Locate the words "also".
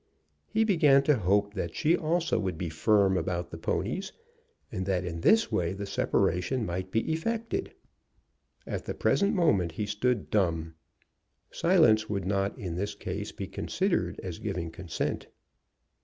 1.95-2.39